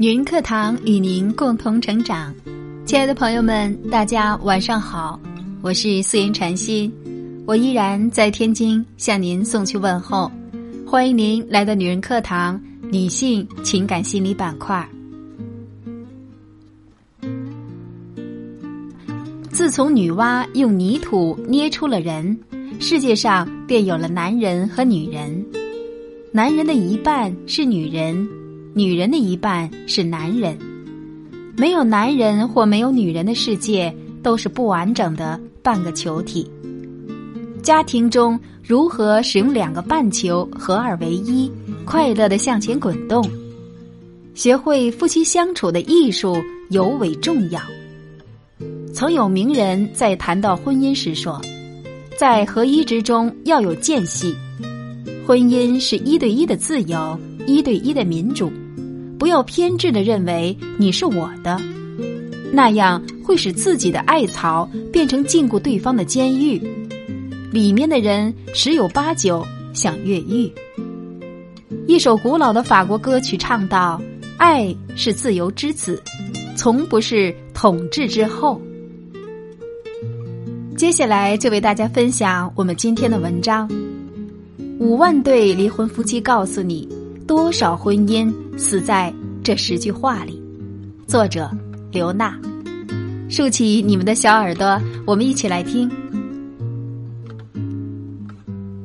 [0.00, 2.32] 女人课堂与您共同成长，
[2.86, 5.18] 亲爱的朋友们，大家晚上好，
[5.60, 6.92] 我是素颜禅心，
[7.44, 10.30] 我依然在天津向您送去问候，
[10.86, 12.60] 欢迎您来到女人课堂
[12.92, 14.88] 女性情感心理板块。
[19.50, 22.38] 自从女娲用泥土捏出了人，
[22.78, 25.44] 世界上便有了男人和女人。
[26.30, 28.28] 男人的一半是女人，
[28.78, 30.56] 女人的一半是男人。
[31.56, 33.92] 没有男人或没有女人的世界，
[34.22, 36.48] 都是不完整的半个球体。
[37.60, 41.50] 家庭中如何使用两个半球合二为一，
[41.84, 43.28] 快乐的向前滚动？
[44.32, 46.36] 学会夫妻相处的艺术
[46.70, 47.60] 尤为重要。
[48.94, 51.42] 曾有名人在谈到婚姻时说，
[52.16, 54.32] 在合一之中要有间隙。
[55.26, 58.52] 婚姻是一对一的自由，一对一的民主，
[59.18, 61.60] 不要偏执的认为你是我的，
[62.52, 66.60] 那样会使自己的爱草变成禁锢对方的监狱，
[67.50, 69.44] 里面的人十有八九
[69.74, 70.50] 想越狱。
[71.86, 74.00] 一首古老的法国歌曲唱道
[74.38, 76.00] ：“爱是自由之子，
[76.56, 78.60] 从不是统治之后。”
[80.76, 83.68] 接下来就为大家分享我们今天的文章。
[84.78, 86.88] 五万对离婚夫妻告诉你，
[87.28, 89.12] 多少婚姻死在
[89.44, 90.42] 这十句话里。
[91.06, 91.50] 作者
[91.92, 92.34] 刘娜，
[93.28, 95.90] 竖起你们的小耳朵，我们一起来听。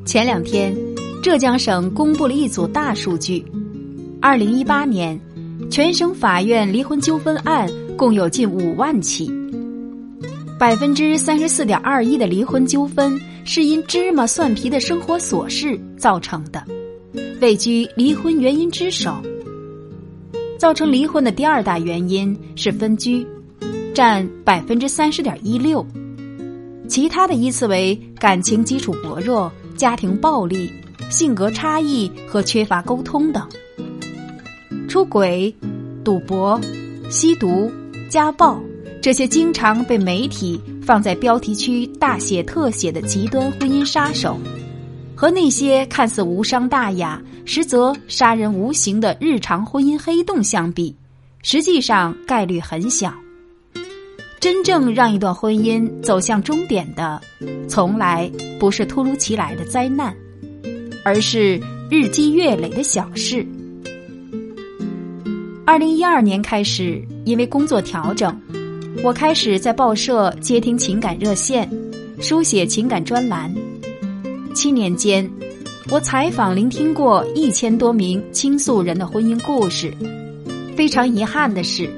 [0.05, 0.75] 前两天，
[1.21, 3.45] 浙江省公布了一组大数据：
[4.19, 5.17] 二零一八年，
[5.71, 7.65] 全省法院离婚纠纷案
[7.95, 9.31] 共有近五万起，
[10.59, 13.17] 百分之三十四点二一的离婚纠纷。
[13.45, 16.63] 是因芝麻蒜皮的生活琐事造成的，
[17.43, 19.21] 位居离婚原因之首。
[20.57, 23.27] 造成离婚的第二大原因是分居，
[23.93, 25.85] 占百分之三十点一六，
[26.87, 30.71] 其他的依次为感情基础薄弱、家庭暴力、
[31.09, 33.45] 性格差异和缺乏沟通等。
[34.87, 35.53] 出轨、
[36.01, 36.59] 赌博、
[37.09, 37.69] 吸毒、
[38.07, 38.57] 家暴。
[39.01, 44.39] 这些经常被媒体放在标题区大写特写的极端婚姻杀手，
[45.23, 50.93] 和那些看似无伤大雅，实则杀人无形的日常婚姻黑洞相比，
[51.41, 53.13] 实际上概率很小。
[54.41, 57.21] 真正让一段婚姻走向终点的，
[57.69, 58.29] 从来
[58.59, 60.13] 不是突如其来的灾难，
[61.05, 61.57] 而是
[61.89, 63.47] 日积月累的小事。
[65.65, 68.37] 二零一二年开始，因为工作调整。
[69.01, 71.69] 我开始在报社接听情感热线，
[72.19, 73.49] 书写情感专栏。
[74.53, 75.29] 七年间，
[75.89, 79.93] 我采访聆听过一千多名倾诉人的婚姻故事。
[80.75, 81.89] 非常遗憾的是，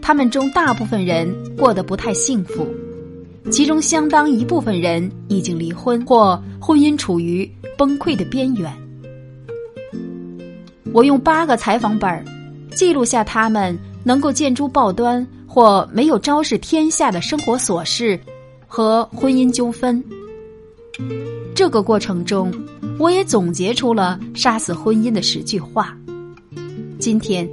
[0.00, 2.66] 他们中大部分人过得不太幸福，
[3.50, 8.72] 其中相当一部分人已经离婚或婚姻处于崩溃的边缘。
[10.92, 12.24] 我用八个采访本
[12.72, 15.26] 记录下他们能够见诸报端。
[15.48, 18.20] 或没有昭示天下的生活琐事
[18.66, 20.04] 和婚姻纠纷，
[21.54, 22.52] 这个过程中，
[22.98, 25.96] 我也总结出了杀死婚姻的十句话。
[26.98, 27.48] 今天，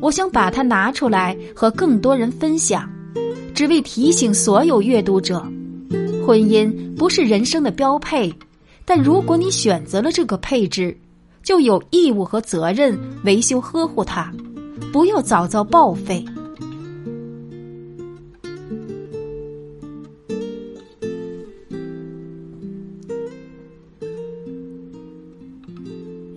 [0.00, 2.88] 我想把它拿出来和更多人分享，
[3.54, 5.40] 只为提醒所有阅读者：
[6.24, 8.32] 婚姻不是人生的标配，
[8.84, 10.96] 但如果你选择了这个配置，
[11.42, 14.32] 就有义务和责任维修呵护它，
[14.92, 16.24] 不要早早报废。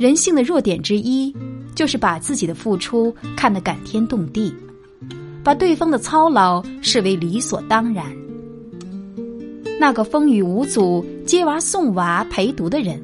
[0.08, 1.36] 人性的弱点之一，
[1.76, 4.54] 就是把自己的付出看得感天动地，
[5.44, 8.06] 把对方的操劳视为理所当然。
[9.78, 13.04] 那个风雨无阻接娃送娃陪读的人，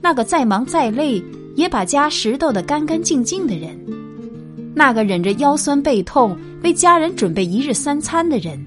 [0.00, 1.20] 那个再忙再累
[1.56, 3.76] 也把家拾掇得干干净净的人，
[4.72, 8.64] 那个忍着腰酸背痛为家人准备一日三餐的人，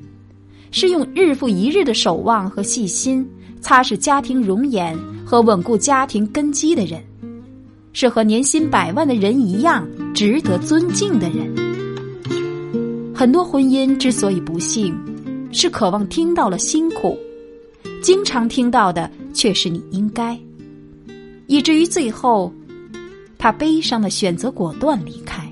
[0.71, 3.25] 是用日复一日的守望和细心
[3.61, 7.01] 擦拭家庭容颜和稳固家庭根基的人。
[7.93, 11.53] 是和年薪百万的人一样值得尊敬的人。
[13.15, 14.95] 很多婚姻之所以不幸，
[15.51, 17.17] 是渴望听到了辛苦，
[18.01, 20.39] 经常听到的却是你应该，
[21.47, 22.53] 以至于最后，
[23.37, 25.45] 他悲伤的选择果断离开。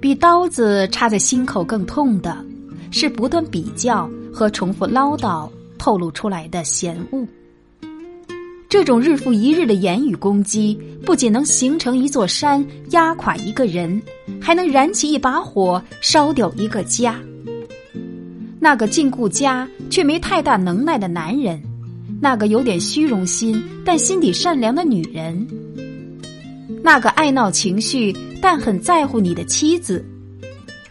[0.00, 2.44] 比刀子插在心口更痛的，
[2.90, 7.26] 是不断比较和重复唠叨透露出来的嫌恶。
[8.68, 14.00] 这种日复一日的言语攻击，不仅能形成一座山，压垮一个人，
[14.38, 17.18] 还能燃起一把火，烧掉一个家。
[18.60, 21.58] 那个禁锢家却没太大能耐的男人，
[22.20, 25.48] 那个有点虚荣心但心底善良的女人，
[26.82, 30.04] 那个爱闹情绪但很在乎你的妻子，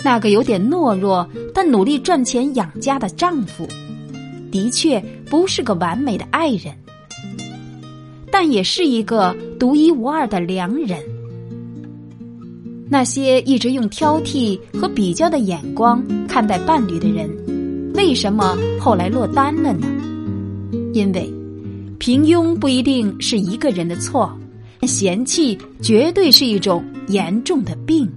[0.03, 3.67] 那个有点懦弱但努力赚钱养家的丈夫，
[4.51, 4.99] 的确
[5.29, 6.73] 不是个完美的爱人。
[8.31, 10.99] 但也是一个独一无二的良人。
[12.89, 17.29] 那些一直用挑剔和比较的眼光看待伴侣的人，
[17.95, 19.85] 为什么后来落单了呢？
[20.93, 21.29] 因为
[21.99, 24.31] 平庸不一定是一个人的错，
[24.83, 28.09] 嫌弃绝对是一种严重的病。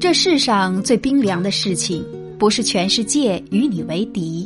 [0.00, 2.04] 这世上最冰凉的事情。
[2.42, 4.44] 不是全世界与你为敌，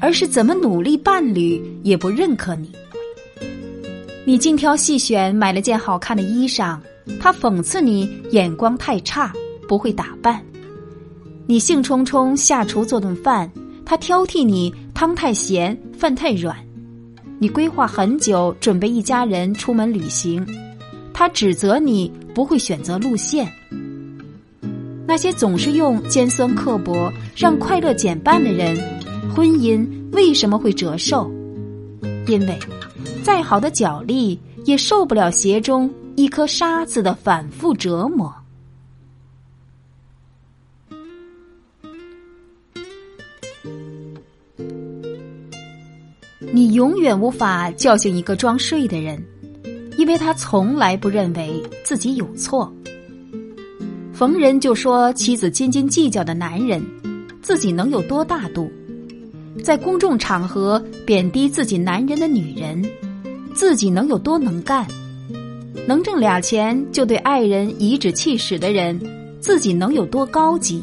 [0.00, 2.70] 而是怎么努力伴侣也不认可你。
[4.24, 6.78] 你精挑细选买了件好看的衣裳，
[7.18, 9.32] 他讽刺你眼光太差，
[9.66, 10.40] 不会打扮。
[11.48, 13.50] 你兴冲冲下厨做顿饭，
[13.84, 16.56] 他挑剔你汤太咸，饭太软。
[17.40, 20.46] 你规划很久准备一家人出门旅行，
[21.12, 23.52] 他指责你不会选择路线。
[25.08, 28.76] 那些总是用尖酸刻薄让快乐减半的人，
[29.34, 31.32] 婚姻为什么会折寿？
[32.26, 32.58] 因为
[33.22, 38.30] 再好的脚力也受不了鞋中一颗沙子的反复折磨。
[46.52, 49.24] 你永远无法叫醒一个装睡的人，
[49.96, 52.70] 因为他从来不认为自己有错。
[54.18, 56.84] 逢人就说妻子斤斤计较的男人，
[57.40, 58.68] 自己能有多大度？
[59.62, 62.84] 在公众场合贬低自己男人的女人，
[63.54, 64.84] 自己能有多能干？
[65.86, 69.00] 能挣俩钱就对爱人颐指气使的人，
[69.38, 70.82] 自己能有多高级？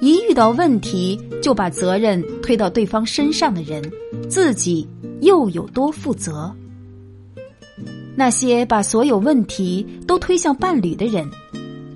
[0.00, 3.80] 一遇到问题就把责任推到对方身上的人，
[4.28, 4.84] 自己
[5.20, 6.52] 又有多负责？
[8.16, 11.24] 那些把所有问题都推向伴侣的人。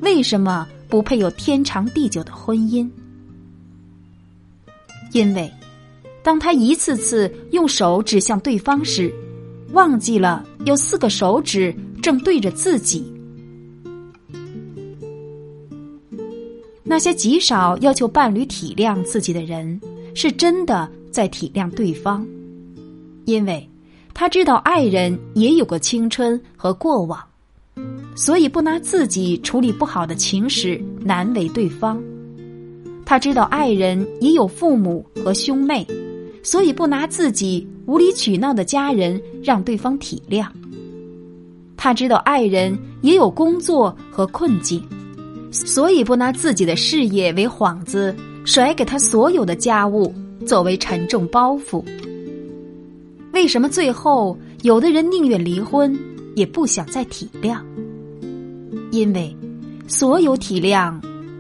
[0.09, 2.89] 为什么不配有天长地久的婚姻？
[5.13, 5.53] 因为，
[6.23, 9.13] 当他一次次用手指向对方时，
[9.73, 13.05] 忘记了有四个手指正对着自己。
[16.83, 19.79] 那些极少要求伴侣体谅自己的人，
[20.15, 22.27] 是真的在体谅对方，
[23.27, 23.69] 因为
[24.15, 27.28] 他知道爱人也有过青春和过往。
[28.15, 32.03] 所以不拿自己处理不好的情史难为对方，
[33.07, 35.87] 他知道爱人也有父母和兄妹，
[36.43, 40.47] 所以不拿自己无理取闹的家人让对方体谅。
[41.77, 44.83] 他知道爱人也有工作和困境，
[45.53, 50.13] 所以不拿自己的事业为幌子，甩给他所有的家务
[50.45, 51.85] 作为沉重包袱。
[53.33, 55.97] 为什么最后有的人宁愿离婚，
[56.39, 57.61] 也不想再体谅？
[58.93, 59.37] 因为，
[59.89, 60.97] 所有体谅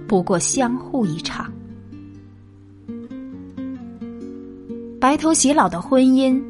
[0.08, 1.50] 不过相互一场。
[5.00, 6.42] 白头偕老的婚姻，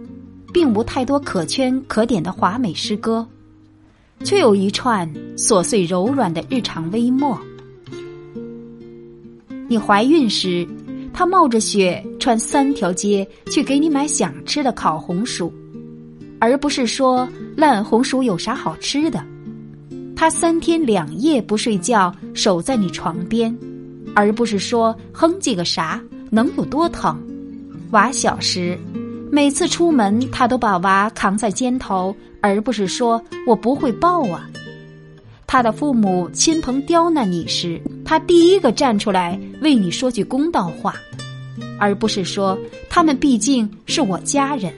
[0.50, 3.26] 并无太多可圈可点的华美诗歌，
[4.25, 7.38] 却有一串琐碎柔软的日常微末。
[9.69, 10.67] 你怀孕时，
[11.12, 15.52] 他冒着雪穿三条街去给你买想吃的烤红薯，
[16.40, 17.28] 而不是说
[17.59, 19.21] 烂红薯有啥好吃的。
[20.15, 23.53] 他三天两夜不睡觉，守在你床边，
[24.15, 26.00] 而不是说哼唧个啥，
[26.31, 27.21] 能有多疼？
[27.91, 28.79] 娃小时，
[29.29, 34.49] 每次出门他都把娃扛在肩头，而不是说我不会抱啊。
[35.45, 40.95] 他的父母亲朋刁难你时，他第一个站出来为你说句公道话，
[41.81, 42.57] 而不是说
[42.88, 44.73] 他们毕竟是我家人。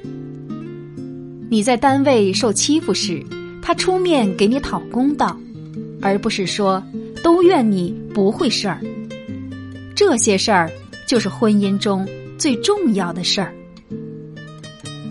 [1.50, 3.22] 你在单位受欺负时。
[3.62, 5.38] 他出面给你讨公道，
[6.00, 6.82] 而不是说
[7.22, 8.80] 都怨你不会事儿。
[9.94, 10.68] 这些事儿
[11.06, 13.54] 就是婚姻中最重要的事儿。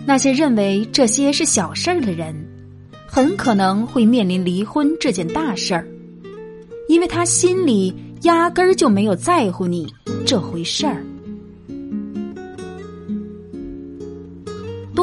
[0.04, 2.34] 那些认为这些是小事儿的人，
[3.06, 5.86] 很可能会面临离婚这件大事儿，
[6.88, 9.86] 因为他心里压根儿就没有在乎你
[10.26, 11.02] 这回事儿。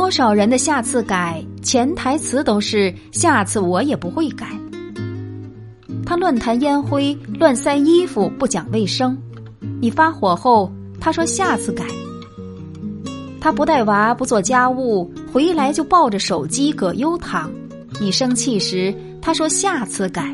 [0.08, 4.48] 多少人的下次改潜台词都是下次我也不会改。
[6.06, 9.18] 他乱弹烟灰，乱塞衣服，不讲卫生，
[9.82, 10.72] 你发火后，
[11.02, 11.84] 他说下次改。
[13.42, 17.52] 他不带娃，不做家务，回来就抱着手机葛优躺。
[18.00, 20.34] 你生气时，他说下次改。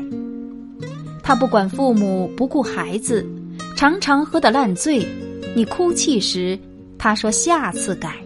[1.20, 3.26] 他不管父母，不顾孩子，
[3.74, 5.04] 常常喝得烂醉。
[5.56, 6.56] 你哭泣时，
[6.96, 8.23] 他说下次改。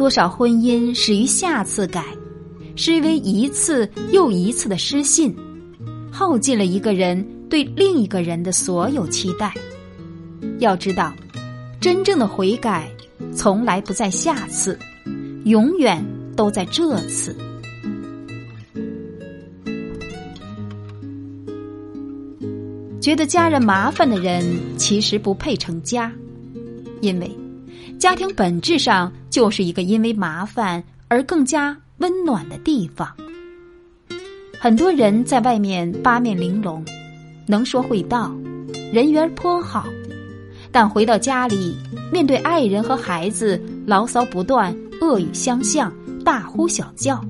[0.00, 2.02] 多少婚姻始于下次改，
[2.74, 5.36] 是因为一次又一次的失信，
[6.10, 9.52] 耗尽了一个人对另一个人的所有期待。
[10.58, 11.12] 要知道。
[11.82, 12.90] 真正的悔改，
[13.34, 14.78] 从来不在下次，
[15.44, 16.02] 永远
[16.34, 17.36] 都在这次。
[23.02, 24.46] 觉得家人麻烦的人，
[24.78, 26.10] 其实不配成家，
[27.02, 27.30] 因为
[27.98, 33.08] 家庭本质上就是一个因为麻烦而更加温暖的地方。
[34.58, 36.84] 很多人在外面八面玲珑，
[37.46, 38.30] 能说会道，
[38.92, 39.86] 人缘颇好。
[40.72, 41.74] 但回到家里，
[42.12, 45.92] 面对爱人和孩子，牢骚不断，恶语相向，
[46.24, 47.24] 大呼小叫，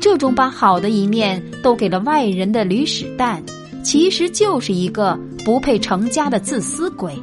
[0.00, 3.42] 这种把好的一面都给了外人的驴屎蛋，
[3.84, 7.14] 其实就是一个不配成家的自私鬼。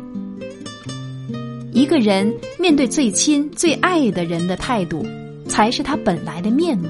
[1.76, 5.06] 一个人面对最亲最爱的人的态度，
[5.46, 6.88] 才是他本来的面目。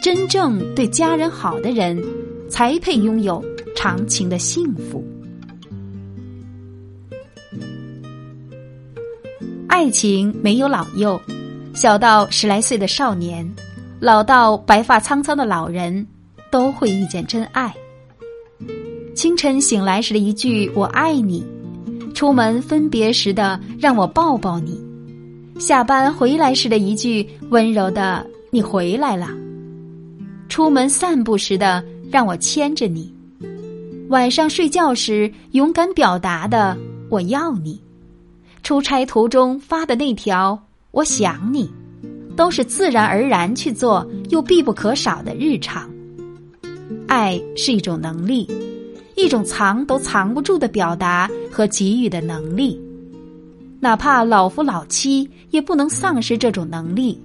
[0.00, 2.00] 真正对家人好的人，
[2.48, 3.44] 才配拥有
[3.74, 5.04] 长情的幸福。
[9.66, 11.20] 爱情没有老幼，
[11.74, 13.52] 小到十来岁的少年，
[13.98, 16.06] 老到白发苍苍的老人，
[16.52, 17.74] 都会遇见真爱。
[19.16, 21.44] 清晨醒来时的一句“我爱你”，
[22.16, 24.82] 出门分别时的“让我抱抱你”，
[25.60, 29.28] 下班回来时的一句温柔的“你回来了”，
[30.48, 33.14] 出门散步时的“让我牵着你”，
[34.08, 36.74] 晚上睡觉时勇敢表达的
[37.10, 37.78] “我要你”。
[38.64, 40.58] 出差途中发的那条
[40.92, 41.70] “我想你”，
[42.34, 45.86] 都是自然而然去做又必不可少的日常。
[47.08, 48.48] 爱是一种能力，
[49.16, 52.80] 一种藏都藏不住的表达和给予的能力。
[53.80, 57.20] 哪怕老夫老妻，也不能丧失这种能力。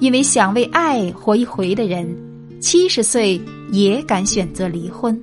[0.00, 2.12] 因为想为爱活一回的人，
[2.60, 3.40] 七十岁
[3.70, 5.20] 也敢选择离婚。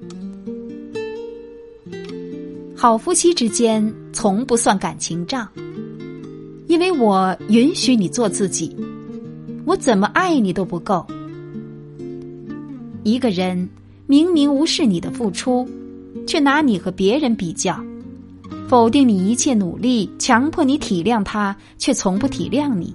[2.76, 5.48] 好夫妻之间从不算感情账，
[6.68, 8.74] 因为我允许你做自己，
[9.66, 11.06] 我怎么爱你都不够。
[13.04, 13.68] 一个人
[14.10, 15.70] 明明无视你的付出，
[16.26, 17.80] 却拿你和别人比较，
[18.68, 22.92] 否定你一切努力，强迫你体谅他，却从不体谅你。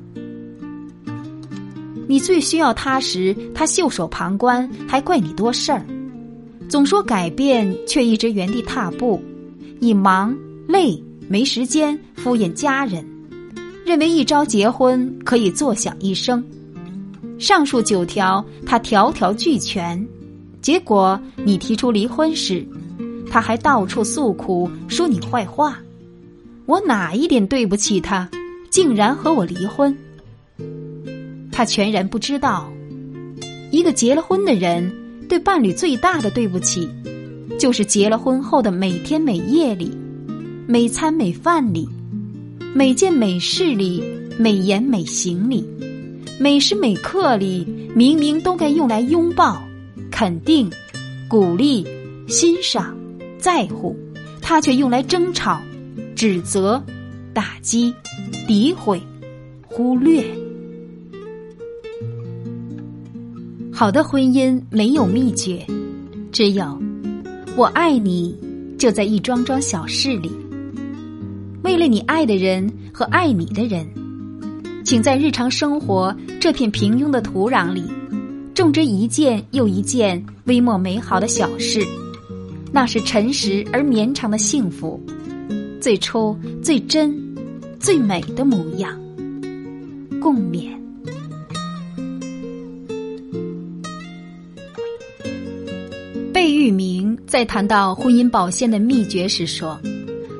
[2.08, 5.86] 你最需要他时，他袖手旁观，还怪你多事儿，
[6.68, 9.22] 总说改变，却一直原地踏步。
[9.78, 13.06] 你忙累没时间敷衍家人，
[13.86, 16.44] 认为一朝结婚可以坐享一生，
[17.38, 20.04] 上述九条他条条俱全，
[20.64, 22.66] 结果你提出离婚时，
[23.30, 25.78] 他还到处诉苦说你坏话，
[26.64, 28.26] 我哪一点对不起他，
[28.70, 29.94] 竟然和我离婚？
[31.52, 32.72] 他全然不知道，
[33.70, 34.90] 一个结了婚的人
[35.28, 36.88] 对伴侣最大的对不起。
[37.58, 39.92] 就是结了婚后的每天每夜里，
[40.66, 41.86] 每餐每饭里，
[42.74, 44.02] 每件每事里，
[44.38, 45.62] 每言每行里，
[46.40, 49.62] 每时每刻里，明明都该用来拥抱、
[50.16, 50.70] 肯定、
[51.26, 51.84] 鼓励、
[52.28, 52.96] 欣赏、
[53.36, 53.96] 在乎，
[54.40, 55.60] 他却用来争吵、
[56.14, 56.80] 指责、
[57.32, 57.92] 打击、
[58.46, 59.02] 诋毁、
[59.66, 60.24] 忽略。
[63.72, 65.66] 好的婚姻没有秘诀，
[66.30, 66.80] 只有。
[67.56, 68.38] 我爱你，
[68.78, 70.30] 就在一桩桩小事里。
[71.64, 73.84] 为了你爱的人和爱你的人，
[74.84, 77.82] 请在日常生活这片平庸的土壤里，
[78.54, 81.84] 种植一件又一件微末美好的小事。
[82.72, 85.00] 那是诚实而绵长的幸福，
[85.80, 87.14] 最初、最真、
[87.78, 88.98] 最美的模样。
[90.20, 90.72] 共勉。
[96.32, 99.78] 贝聿铭在谈到婚姻保鲜的秘诀时说：“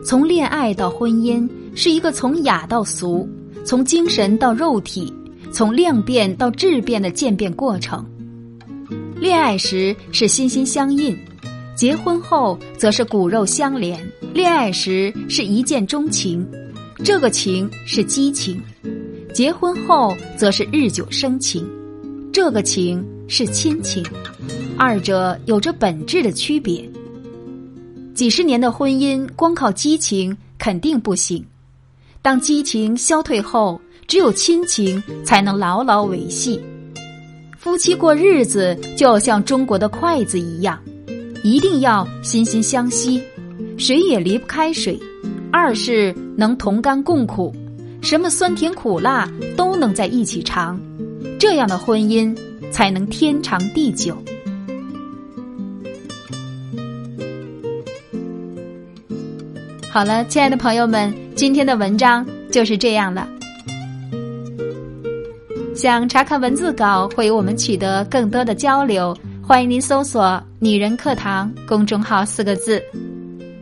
[0.05, 3.29] 从恋爱到婚姻，是一个从雅到俗、
[3.65, 5.13] 从精神到肉体、
[5.55, 8.05] 从量变到质变的渐变过程。
[9.17, 11.17] 恋爱时是心心相印，
[11.77, 14.05] 结婚后则是骨肉相连。
[14.35, 16.45] 恋爱时是一见钟情，
[17.05, 18.57] 这个情是激情；
[19.33, 21.65] 结婚后则是日久生情，
[22.33, 24.05] 这个情是亲情。”
[24.77, 26.85] 二者有着本质的区别。
[28.13, 31.45] 几十年的婚姻光靠激情肯定不行。
[32.23, 36.61] 当激情消退后，只有亲情才能牢牢维系。
[37.59, 40.79] 夫妻过日子就像中国的筷子一样，
[41.43, 43.23] 一定要心心相惜，
[43.79, 44.99] 谁也离不开谁。
[45.51, 47.55] 二是能同甘共苦，
[48.03, 50.79] 什么酸甜苦辣都能在一起尝，
[51.39, 52.37] 这样的婚姻
[52.71, 54.17] 才能天长地久。
[59.89, 63.29] 好了，亲爱的朋友们，今天的文章就是这样了。
[65.85, 72.83] 想查看文字稿会与我们取得更多的交流，欢迎您搜索“女人课堂”公众号四个字。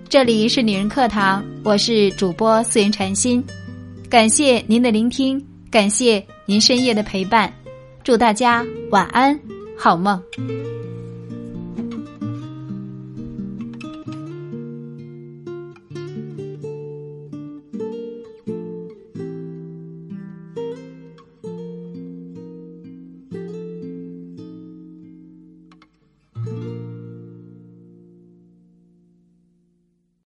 [0.08, 3.42] 这里是女人课堂，我是主播素颜禅心，
[4.08, 7.52] 感谢您的聆听，感谢您深夜的陪伴，
[8.04, 9.36] 祝大家晚安，
[9.76, 10.22] 好梦。